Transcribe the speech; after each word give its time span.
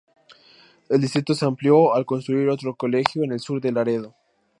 El 0.89 0.99
distrito 1.01 1.35
se 1.35 1.45
amplió 1.45 1.93
al 1.93 2.07
construir 2.07 2.49
otro 2.49 2.73
colegio 2.73 3.23
en 3.23 3.33
el 3.33 3.39
sur 3.39 3.61
de 3.61 3.71
Laredo. 3.71 4.15